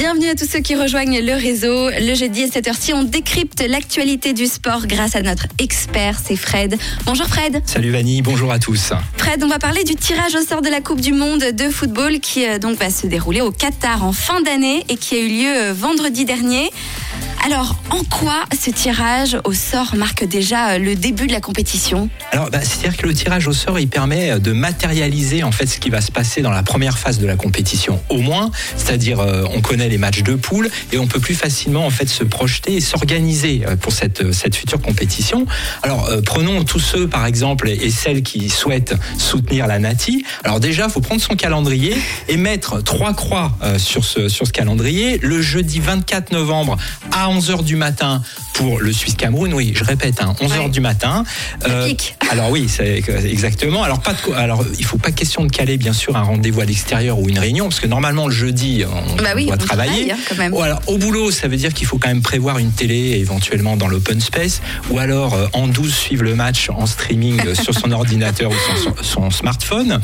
Bienvenue 0.00 0.30
à 0.30 0.34
tous 0.34 0.48
ceux 0.48 0.60
qui 0.60 0.76
rejoignent 0.76 1.20
le 1.20 1.34
réseau. 1.34 1.90
Le 1.90 2.14
jeudi 2.14 2.44
à 2.44 2.46
cette 2.50 2.66
heure-ci, 2.66 2.94
on 2.94 3.02
décrypte 3.02 3.62
l'actualité 3.68 4.32
du 4.32 4.46
sport 4.46 4.86
grâce 4.86 5.14
à 5.14 5.20
notre 5.20 5.44
expert, 5.58 6.18
c'est 6.24 6.36
Fred. 6.36 6.78
Bonjour 7.04 7.26
Fred. 7.26 7.60
Salut 7.66 7.90
Vanny, 7.90 8.22
bonjour 8.22 8.50
à 8.50 8.58
tous. 8.58 8.94
Fred, 9.18 9.44
on 9.44 9.48
va 9.48 9.58
parler 9.58 9.84
du 9.84 9.96
tirage 9.96 10.34
au 10.34 10.40
sort 10.40 10.62
de 10.62 10.70
la 10.70 10.80
Coupe 10.80 11.02
du 11.02 11.12
Monde 11.12 11.44
de 11.52 11.68
football 11.68 12.18
qui 12.20 12.46
euh, 12.46 12.58
donc 12.58 12.78
va 12.78 12.88
se 12.88 13.08
dérouler 13.08 13.42
au 13.42 13.50
Qatar 13.50 14.02
en 14.02 14.12
fin 14.12 14.40
d'année 14.40 14.86
et 14.88 14.96
qui 14.96 15.16
a 15.16 15.18
eu 15.18 15.28
lieu 15.28 15.54
euh, 15.54 15.74
vendredi 15.74 16.24
dernier. 16.24 16.70
Alors, 17.42 17.76
en 17.88 18.04
quoi 18.04 18.44
ce 18.52 18.70
tirage 18.70 19.38
au 19.44 19.54
sort 19.54 19.94
marque 19.96 20.24
déjà 20.24 20.72
euh, 20.72 20.78
le 20.78 20.94
début 20.94 21.26
de 21.26 21.32
la 21.32 21.40
compétition? 21.40 22.10
Alors, 22.32 22.50
bah, 22.50 22.60
c'est-à-dire 22.60 22.98
que 22.98 23.06
le 23.06 23.14
tirage 23.14 23.48
au 23.48 23.54
sort, 23.54 23.78
il 23.78 23.88
permet 23.88 24.32
euh, 24.32 24.38
de 24.38 24.52
matérialiser 24.52 25.42
en 25.42 25.50
fait 25.50 25.66
ce 25.66 25.78
qui 25.78 25.88
va 25.88 26.02
se 26.02 26.12
passer 26.12 26.42
dans 26.42 26.50
la 26.50 26.62
première 26.62 26.98
phase 26.98 27.18
de 27.18 27.26
la 27.26 27.36
compétition, 27.36 27.98
au 28.10 28.18
moins. 28.18 28.50
C'est-à-dire, 28.76 29.20
euh, 29.20 29.44
on 29.54 29.62
connaît 29.62 29.88
les 29.88 29.96
matchs 29.96 30.22
de 30.22 30.34
poule 30.34 30.68
et 30.92 30.98
on 30.98 31.06
peut 31.06 31.18
plus 31.18 31.34
facilement 31.34 31.86
en 31.86 31.90
fait 31.90 32.10
se 32.10 32.24
projeter 32.24 32.74
et 32.74 32.80
s'organiser 32.82 33.62
pour 33.80 33.92
cette 33.92 34.32
cette 34.32 34.54
future 34.54 34.80
compétition. 34.80 35.46
Alors, 35.82 36.10
prenons 36.26 36.62
tous 36.64 36.78
ceux, 36.78 37.08
par 37.08 37.24
exemple, 37.24 37.70
et 37.70 37.90
celles 37.90 38.22
qui 38.22 38.50
souhaitent 38.50 38.94
soutenir 39.16 39.66
la 39.66 39.78
Nati. 39.78 40.24
Alors 40.44 40.60
déjà, 40.60 40.88
faut 40.88 41.00
prendre 41.00 41.22
son 41.22 41.36
calendrier 41.36 41.96
et 42.28 42.36
mettre 42.36 42.82
trois 42.82 43.14
croix 43.14 43.52
sur 43.78 44.04
ce 44.04 44.28
sur 44.28 44.46
ce 44.46 44.52
calendrier. 44.52 45.18
Le 45.22 45.40
jeudi 45.40 45.80
24 45.80 46.32
novembre 46.32 46.76
à 47.12 47.29
11h 47.30 47.62
du 47.62 47.76
matin 47.76 48.22
pour 48.54 48.80
le 48.80 48.92
Suisse 48.92 49.14
Cameroun. 49.14 49.54
Oui, 49.54 49.72
je 49.74 49.84
répète, 49.84 50.20
hein, 50.20 50.34
11h 50.40 50.70
du 50.70 50.80
matin. 50.80 51.24
Euh, 51.66 51.92
alors 52.30 52.50
oui, 52.50 52.68
c'est 52.68 53.02
exactement. 53.24 53.82
Alors 53.82 54.00
pas 54.00 54.12
de, 54.12 54.34
alors 54.34 54.64
il 54.78 54.84
faut 54.84 54.98
pas 54.98 55.12
question 55.12 55.44
de 55.44 55.50
caler 55.50 55.76
bien 55.76 55.92
sûr 55.92 56.16
un 56.16 56.22
rendez-vous 56.22 56.60
à 56.60 56.64
l'extérieur 56.64 57.18
ou 57.18 57.28
une 57.28 57.38
réunion 57.38 57.68
parce 57.68 57.80
que 57.80 57.86
normalement 57.86 58.26
le 58.26 58.34
jeudi 58.34 58.84
on 58.84 59.22
bah 59.22 59.34
doit 59.34 59.56
travailler. 59.56 60.12
Hein, 60.12 60.16
quand 60.28 60.36
même. 60.36 60.54
alors 60.54 60.82
au 60.86 60.98
boulot, 60.98 61.30
ça 61.30 61.48
veut 61.48 61.56
dire 61.56 61.72
qu'il 61.72 61.86
faut 61.86 61.98
quand 61.98 62.08
même 62.08 62.22
prévoir 62.22 62.58
une 62.58 62.72
télé 62.72 63.18
éventuellement 63.18 63.76
dans 63.76 63.88
l'open 63.88 64.20
space 64.20 64.60
ou 64.90 64.98
alors 64.98 65.34
euh, 65.34 65.46
en 65.52 65.68
12 65.68 65.94
suivre 65.94 66.24
le 66.24 66.34
match 66.34 66.68
en 66.70 66.86
streaming 66.86 67.54
sur 67.62 67.74
son 67.74 67.92
ordinateur 67.92 68.50
ou 68.50 68.54
son, 68.76 68.94
son, 69.02 69.30
smartphone. 69.30 70.00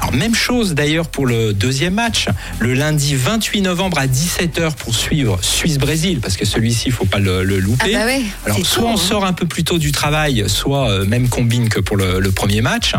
Alors 0.00 0.14
même 0.14 0.34
chose 0.34 0.74
d'ailleurs 0.74 1.08
pour 1.08 1.26
le 1.26 1.52
deuxième 1.52 1.94
match, 1.94 2.28
le 2.60 2.74
lundi 2.74 3.16
28 3.16 3.62
novembre 3.62 3.98
à 3.98 4.06
17h 4.06 4.74
pour 4.74 4.94
suivre 4.94 5.38
Suisse-Brésil 5.42 6.20
parce 6.20 6.36
que 6.36 6.44
celui-ci 6.68 6.88
il 6.88 6.92
faut 6.92 7.04
pas 7.04 7.18
le, 7.18 7.42
louper. 7.42 7.94
Ah 7.94 8.04
bah 8.06 8.12
Alors 8.44 8.64
soit 8.64 8.84
on 8.84 8.94
hein. 8.94 8.96
sort 8.96 9.24
un 9.24 9.32
peu 9.32 9.46
plus 9.46 9.64
tôt 9.64 9.78
du 9.78 9.92
travail, 9.92 10.44
soit 10.48 10.90
euh, 10.90 11.04
même 11.04 11.28
combine 11.28 11.68
que 11.68 11.80
pour 11.80 11.96
le, 11.96 12.30
premier 12.30 12.60
match. 12.60 12.92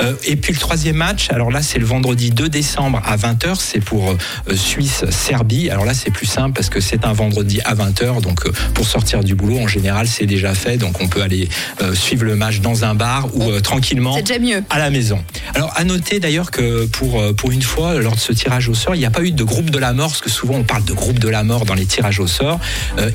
Euh, 0.00 0.14
et 0.24 0.36
puis 0.36 0.52
le 0.52 0.58
troisième 0.58 0.96
match, 0.96 1.28
alors 1.30 1.50
là 1.50 1.60
c'est 1.60 1.78
le 1.78 1.84
vendredi 1.84 2.30
2 2.30 2.48
décembre 2.48 3.02
à 3.04 3.16
20h, 3.16 3.56
c'est 3.58 3.80
pour 3.80 4.10
euh, 4.10 4.54
Suisse-Serbie. 4.54 5.70
Alors 5.70 5.84
là 5.84 5.92
c'est 5.92 6.10
plus 6.10 6.26
simple 6.26 6.54
parce 6.54 6.70
que 6.70 6.80
c'est 6.80 7.04
un 7.04 7.12
vendredi 7.12 7.60
à 7.64 7.74
20h, 7.74 8.22
donc 8.22 8.48
pour 8.74 8.86
sortir 8.86 9.24
du 9.24 9.34
boulot 9.34 9.58
en 9.58 9.68
général 9.68 10.06
c'est 10.06 10.26
déjà 10.26 10.54
fait, 10.54 10.76
donc 10.76 11.00
on 11.00 11.08
peut 11.08 11.22
aller 11.22 11.48
suivre 11.94 12.24
le 12.24 12.36
match 12.36 12.60
dans 12.60 12.84
un 12.84 12.94
bar 12.94 13.28
ou 13.34 13.60
tranquillement 13.60 14.18
déjà 14.20 14.38
mieux. 14.38 14.62
à 14.70 14.78
la 14.78 14.90
maison. 14.90 15.22
Alors 15.54 15.72
à 15.76 15.84
noter 15.84 16.20
d'ailleurs 16.20 16.50
que 16.50 16.86
pour, 16.86 17.22
pour 17.34 17.50
une 17.50 17.62
fois, 17.62 17.94
lors 17.94 18.14
de 18.14 18.20
ce 18.20 18.32
tirage 18.32 18.68
au 18.68 18.74
sort, 18.74 18.94
il 18.94 18.98
n'y 18.98 19.04
a 19.04 19.10
pas 19.10 19.22
eu 19.22 19.32
de 19.32 19.44
groupe 19.44 19.70
de 19.70 19.78
la 19.78 19.92
mort, 19.92 20.08
parce 20.08 20.20
que 20.20 20.30
souvent 20.30 20.54
on 20.54 20.64
parle 20.64 20.84
de 20.84 20.92
groupe 20.92 21.18
de 21.18 21.28
la 21.28 21.42
mort 21.42 21.64
dans 21.64 21.74
les 21.74 21.86
tirages 21.86 22.20
au 22.20 22.26
sort, 22.26 22.60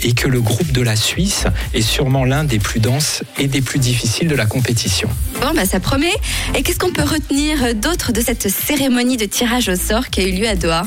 et 0.04 0.14
que 0.14 0.28
le 0.28 0.42
groupe 0.42 0.72
de 0.72 0.82
la 0.82 0.96
Suisse 0.96 1.46
est 1.74 1.82
sûrement 1.82 2.26
l'un 2.26 2.44
des 2.44 2.60
plus 2.60 2.80
denses 2.80 3.24
et 3.38 3.48
des 3.48 3.62
plus 3.62 3.80
difficiles 3.80 4.28
de 4.28 4.36
la 4.36 4.46
compétition. 4.46 5.10
Bon, 5.42 5.52
bah 5.56 5.66
ça 5.66 5.80
promet. 5.80 6.14
Et 6.56 6.64
qu'est-ce 6.64 6.80
qu'on 6.80 6.92
peut 6.92 7.04
retenir 7.04 7.76
d'autre 7.76 8.12
de 8.12 8.22
cette 8.22 8.50
cérémonie 8.50 9.18
de 9.18 9.26
tirage 9.26 9.70
au 9.70 9.76
sort 9.76 10.10
qui 10.10 10.22
a 10.22 10.28
eu 10.28 10.32
lieu 10.32 10.48
à 10.48 10.56
Doha? 10.56 10.84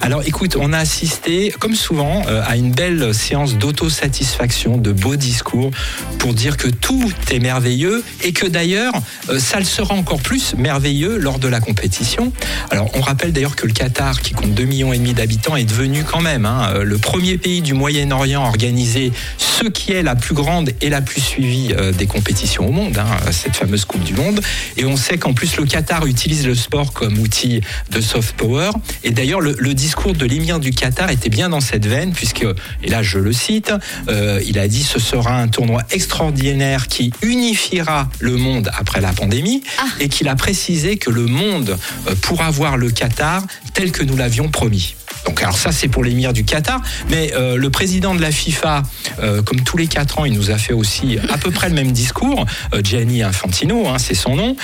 Alors 0.00 0.22
écoute, 0.24 0.56
on 0.58 0.72
a 0.72 0.78
assisté, 0.78 1.52
comme 1.58 1.74
souvent, 1.74 2.22
euh, 2.28 2.42
à 2.46 2.56
une 2.56 2.70
belle 2.70 3.12
séance 3.12 3.56
d'autosatisfaction, 3.56 4.76
de 4.76 4.92
beaux 4.92 5.16
discours 5.16 5.70
pour 6.18 6.34
dire 6.34 6.56
que 6.56 6.68
tout 6.68 7.12
est 7.30 7.40
merveilleux 7.40 8.04
et 8.22 8.32
que 8.32 8.46
d'ailleurs, 8.46 8.94
euh, 9.28 9.38
ça 9.38 9.58
le 9.58 9.64
sera 9.64 9.94
encore 9.94 10.20
plus 10.20 10.54
merveilleux 10.56 11.18
lors 11.18 11.38
de 11.38 11.48
la 11.48 11.60
compétition. 11.60 12.32
Alors 12.70 12.90
on 12.94 13.00
rappelle 13.00 13.32
d'ailleurs 13.32 13.56
que 13.56 13.66
le 13.66 13.72
Qatar, 13.72 14.20
qui 14.20 14.32
compte 14.34 14.50
2,5 14.50 14.66
millions 14.66 15.12
d'habitants, 15.12 15.56
est 15.56 15.64
devenu 15.64 16.04
quand 16.04 16.20
même 16.20 16.46
hein, 16.46 16.70
euh, 16.74 16.84
le 16.84 16.98
premier 16.98 17.36
pays 17.36 17.60
du 17.60 17.74
Moyen-Orient 17.74 18.44
à 18.44 18.48
organiser 18.48 19.12
ce 19.36 19.64
qui 19.64 19.92
est 19.92 20.02
la 20.02 20.14
plus 20.14 20.34
grande 20.34 20.70
et 20.80 20.90
la 20.90 21.00
plus 21.00 21.20
suivie 21.20 21.74
des 21.96 22.06
compétitions 22.06 22.68
au 22.68 22.70
monde, 22.70 22.96
hein, 22.98 23.32
cette 23.32 23.56
fameuse 23.56 23.84
Coupe 23.84 24.04
du 24.04 24.14
Monde. 24.14 24.40
Et 24.76 24.84
on 24.84 24.96
sait 24.96 25.18
qu'en 25.18 25.34
plus 25.34 25.56
le 25.56 25.64
Qatar 25.64 26.06
utilise 26.06 26.46
le 26.46 26.54
sport 26.54 26.92
comme 26.92 27.18
outil 27.18 27.60
de 27.90 28.00
soft 28.00 28.36
power. 28.36 28.70
Et 29.02 29.10
d'ailleurs, 29.10 29.40
le, 29.40 29.74
de 29.88 30.26
l'émir 30.26 30.60
du 30.60 30.70
Qatar 30.70 31.10
était 31.10 31.28
bien 31.28 31.48
dans 31.48 31.60
cette 31.60 31.86
veine, 31.86 32.12
puisque, 32.12 32.44
et 32.82 32.88
là 32.88 33.02
je 33.02 33.18
le 33.18 33.32
cite, 33.32 33.72
euh, 34.08 34.40
il 34.46 34.58
a 34.58 34.68
dit 34.68 34.82
ce 34.82 34.98
sera 34.98 35.40
un 35.40 35.48
tournoi 35.48 35.82
extraordinaire 35.90 36.88
qui 36.88 37.12
unifiera 37.22 38.08
le 38.20 38.36
monde 38.36 38.70
après 38.78 39.00
la 39.00 39.12
pandémie, 39.12 39.62
ah. 39.78 39.86
et 40.00 40.08
qu'il 40.08 40.28
a 40.28 40.36
précisé 40.36 40.98
que 40.98 41.10
le 41.10 41.26
monde 41.26 41.76
euh, 42.06 42.14
pourra 42.20 42.50
voir 42.50 42.76
le 42.76 42.90
Qatar 42.90 43.42
tel 43.74 43.90
que 43.90 44.02
nous 44.02 44.16
l'avions 44.16 44.48
promis. 44.48 44.94
Donc 45.28 45.42
alors 45.42 45.58
ça 45.58 45.72
c'est 45.72 45.88
pour 45.88 46.04
l'émir 46.04 46.32
du 46.32 46.42
Qatar, 46.42 46.80
mais 47.10 47.34
euh, 47.34 47.56
le 47.56 47.68
président 47.68 48.14
de 48.14 48.20
la 48.22 48.30
FIFA, 48.30 48.82
euh, 49.20 49.42
comme 49.42 49.60
tous 49.60 49.76
les 49.76 49.86
quatre 49.86 50.18
ans, 50.18 50.24
il 50.24 50.32
nous 50.32 50.50
a 50.50 50.56
fait 50.56 50.72
aussi 50.72 51.18
à 51.28 51.36
peu 51.36 51.50
près 51.50 51.68
le 51.68 51.74
même 51.74 51.92
discours. 51.92 52.46
Euh, 52.72 52.80
Gianni 52.82 53.22
Infantino, 53.22 53.88
hein, 53.88 53.98
c'est 53.98 54.14
son 54.14 54.36
nom. 54.36 54.56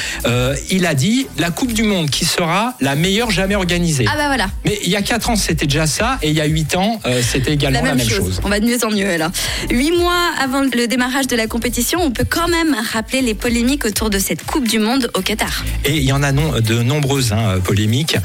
il 0.70 0.86
a 0.86 0.94
dit 0.94 1.26
la 1.36 1.50
Coupe 1.50 1.74
du 1.74 1.82
Monde 1.82 2.08
qui 2.08 2.24
sera 2.24 2.76
la 2.80 2.94
meilleure 2.94 3.30
jamais 3.30 3.56
organisée. 3.56 4.06
Ah 4.08 4.16
bah 4.16 4.28
voilà. 4.28 4.46
Mais 4.64 4.78
il 4.82 4.88
y 4.88 4.96
a 4.96 5.02
quatre 5.02 5.28
ans 5.28 5.36
c'était 5.36 5.66
déjà 5.66 5.86
ça, 5.86 6.18
et 6.22 6.30
il 6.30 6.34
y 6.34 6.40
a 6.40 6.46
huit 6.46 6.74
ans 6.76 6.98
c'était 7.20 7.52
également 7.52 7.82
la 7.82 7.94
même, 7.94 8.08
chose. 8.08 8.40
On 8.42 8.48
va 8.48 8.58
de 8.58 8.64
mieux 8.64 8.82
en 8.86 8.90
mieux 8.90 9.18
là. 9.18 9.30
Huit 9.70 9.92
mois 9.92 10.30
avant 10.42 10.62
le 10.62 10.86
démarrage 10.86 11.26
de 11.26 11.36
la 11.36 11.46
compétition, 11.46 12.00
on 12.02 12.10
peut 12.10 12.26
quand 12.26 12.48
même 12.48 12.74
rappeler 12.94 13.20
les 13.20 13.34
polémiques 13.34 13.84
autour 13.84 14.08
de 14.08 14.18
cette 14.18 14.46
Coupe 14.46 14.66
du 14.66 14.78
Monde 14.78 15.10
au 15.12 15.20
Qatar. 15.20 15.62
Et 15.84 15.98
il 15.98 16.04
y 16.04 16.12
en 16.12 16.22
a 16.22 16.32
non, 16.32 16.58
de 16.58 16.82
nombreuses 16.82 17.34
hein, 17.34 17.60
polémiques. 17.62 18.16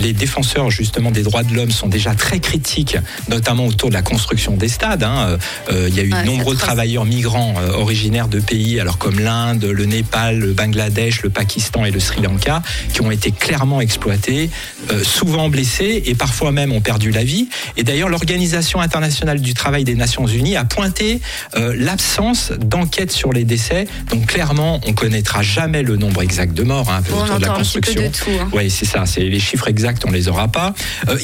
les 0.00 0.12
défenseurs 0.12 0.70
justement 0.70 1.10
des 1.10 1.22
droits 1.22 1.31
de 1.42 1.54
l'homme 1.54 1.70
sont 1.70 1.88
déjà 1.88 2.14
très 2.14 2.38
critiques, 2.38 2.96
notamment 3.28 3.66
autour 3.66 3.88
de 3.88 3.94
la 3.94 4.02
construction 4.02 4.56
des 4.56 4.68
stades. 4.68 5.02
Hein. 5.02 5.38
Euh, 5.70 5.88
il 5.88 5.94
y 5.94 6.00
a 6.00 6.04
eu 6.04 6.10
de 6.10 6.26
nombreux 6.26 6.56
travailleurs 6.56 7.04
migrants 7.04 7.54
euh, 7.58 7.72
originaires 7.72 8.28
de 8.28 8.40
pays, 8.40 8.78
alors 8.80 8.98
comme 8.98 9.18
l'Inde, 9.18 9.64
le 9.64 9.84
Népal, 9.86 10.38
le 10.38 10.52
Bangladesh, 10.52 11.22
le 11.22 11.30
Pakistan 11.30 11.84
et 11.84 11.90
le 11.90 12.00
Sri 12.00 12.20
Lanka, 12.20 12.62
qui 12.92 13.00
ont 13.00 13.10
été 13.10 13.32
clairement 13.32 13.80
exploités, 13.80 14.50
euh, 14.90 15.02
souvent 15.02 15.48
blessés 15.48 16.02
et 16.06 16.14
parfois 16.14 16.52
même 16.52 16.72
ont 16.72 16.80
perdu 16.80 17.10
la 17.10 17.24
vie. 17.24 17.48
Et 17.76 17.84
d'ailleurs, 17.84 18.08
l'Organisation 18.08 18.80
internationale 18.80 19.40
du 19.40 19.54
travail 19.54 19.84
des 19.84 19.94
Nations 19.94 20.26
Unies 20.26 20.56
a 20.56 20.64
pointé 20.64 21.20
l'absence 21.54 22.52
d'enquête 22.52 23.12
sur 23.12 23.32
les 23.32 23.44
décès. 23.44 23.86
Donc 24.10 24.26
clairement, 24.26 24.80
on 24.86 24.92
connaîtra 24.92 25.42
jamais 25.42 25.82
le 25.82 25.96
nombre 25.96 26.22
exact 26.22 26.54
de 26.54 26.62
morts 26.62 26.90
hein, 26.90 27.02
autour 27.10 27.38
de 27.38 27.46
la 27.46 27.52
construction. 27.52 28.02
Hein. 28.02 28.48
Oui, 28.52 28.70
c'est 28.70 28.84
ça. 28.84 29.06
C'est 29.06 29.22
les 29.22 29.40
chiffres 29.40 29.68
exacts, 29.68 30.04
on 30.06 30.10
les 30.10 30.28
aura 30.28 30.48
pas. 30.48 30.74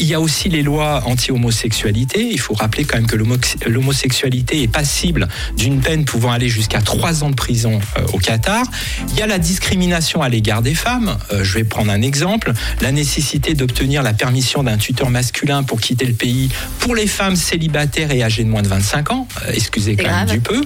Il 0.00 0.06
y 0.06 0.14
a 0.14 0.20
aussi 0.20 0.48
les 0.48 0.62
lois 0.62 1.02
anti-homosexualité. 1.06 2.28
Il 2.30 2.40
faut 2.40 2.54
rappeler 2.54 2.84
quand 2.84 2.96
même 2.96 3.06
que 3.06 3.16
l'homosexualité 3.68 4.62
est 4.62 4.68
passible 4.68 5.28
d'une 5.56 5.80
peine 5.80 6.04
pouvant 6.04 6.32
aller 6.32 6.48
jusqu'à 6.48 6.80
trois 6.80 7.24
ans 7.24 7.30
de 7.30 7.34
prison 7.34 7.80
euh, 7.96 8.06
au 8.12 8.18
Qatar. 8.18 8.64
Il 9.10 9.16
y 9.16 9.22
a 9.22 9.26
la 9.26 9.38
discrimination 9.38 10.22
à 10.22 10.28
l'égard 10.28 10.62
des 10.62 10.74
femmes. 10.74 11.16
Euh, 11.32 11.44
je 11.44 11.54
vais 11.54 11.64
prendre 11.64 11.90
un 11.90 12.02
exemple. 12.02 12.52
La 12.80 12.92
nécessité 12.92 13.54
d'obtenir 13.54 14.02
la 14.02 14.12
permission 14.12 14.62
d'un 14.62 14.76
tuteur 14.76 15.10
masculin 15.10 15.62
pour 15.62 15.80
quitter 15.80 16.06
le 16.06 16.14
pays 16.14 16.48
pour 16.78 16.94
les 16.94 17.06
femmes 17.06 17.36
célibataires 17.36 18.10
et 18.10 18.22
âgées 18.22 18.44
de 18.44 18.48
moins 18.48 18.62
de 18.62 18.68
25 18.68 19.12
ans. 19.12 19.28
Euh, 19.46 19.52
excusez 19.54 19.96
quand 19.96 20.10
même 20.10 20.28
du 20.28 20.40
peu. 20.40 20.62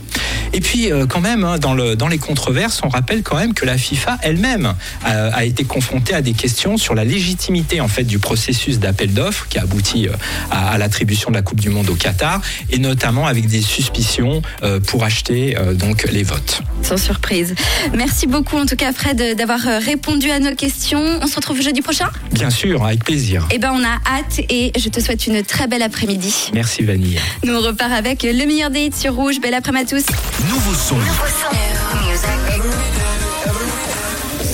Et 0.53 0.61
puis 0.61 0.91
quand 1.09 1.21
même, 1.21 1.45
hein, 1.45 1.59
dans, 1.59 1.75
le, 1.75 1.97
dans 1.97 2.09
les 2.09 2.19
controverses, 2.19 2.81
on 2.85 2.89
rappelle 2.89 3.23
quand 3.23 3.37
même 3.37 3.55
que 3.55 3.65
la 3.65 3.79
FIFA 3.79 4.19
elle-même 4.23 4.75
a, 5.05 5.45
été 5.45 5.65
confrontée 5.65 6.15
à 6.15 6.21
des 6.21 6.33
questions 6.33 6.77
sur 6.77 6.95
la 6.95 7.05
légitimité 7.05 7.81
en 7.81 7.89
fait 7.89 8.05
du 8.05 8.19
processus 8.19 8.79
d'appel 8.79 9.12
d'offres 9.13 9.47
qui 9.49 9.59
a 9.59 9.63
abouti 9.63 10.09
euh, 10.09 10.13
à, 10.51 10.79
l'attribution 10.79 11.31
de 11.31 11.37
la 11.37 11.43
Coupe 11.43 11.61
du 11.61 11.71
Monde 11.71 11.89
au 11.91 11.95
Qatar, 11.95 12.41
et 12.71 12.79
notamment 12.79 13.27
avec 13.27 13.47
des 13.47 13.63
suspicions 13.63 14.43
euh, 14.63 14.81
pour 14.81 15.05
acheter 15.05 15.57
euh, 15.57 15.75
donc 15.75 16.05
les 16.11 16.23
votes. 16.23 16.63
Sans 16.83 16.97
surprise. 16.97 17.55
Merci 17.95 18.27
beaucoup 18.27 18.57
en 18.57 18.67
tout 18.67 18.77
cas 18.77 18.93
Fred 18.93 19.37
d'avoir 19.37 19.61
répondu 19.61 20.31
à 20.31 20.39
nos 20.39 20.55
questions. 20.55 21.03
On 21.21 21.27
se 21.27 21.37
retrouve 21.37 21.61
jeudi 21.63 21.83
prochain 21.83 22.11
Bien 22.33 22.51
sûr, 22.51 22.85
avec 22.85 23.05
plaisir. 23.05 23.47
Eh 23.51 23.59
ben 23.59 23.73
on 23.75 23.85
a 23.85 24.01
hâte 24.07 24.41
et 24.49 24.73
je 24.79 24.89
te 24.89 25.01
souhaite 25.01 25.27
une 25.27 25.43
très 25.43 25.67
belle 25.67 25.83
après-midi. 25.83 26.51
Merci 26.53 26.83
Vanille. 26.83 27.19
Nous 27.45 27.55
on 27.55 27.61
repart 27.61 27.93
avec 27.93 28.23
le 28.23 28.47
meilleur 28.47 28.71
des 28.71 28.87
hits 28.87 28.93
sur 28.97 29.15
Rouge. 29.15 29.41
Belle 29.41 29.55
après-midi 29.55 29.95
à 29.95 29.97
tous. 29.97 30.05
Nouveau 30.49 30.75
son. 30.75 30.97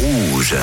Rouge. 0.00 0.54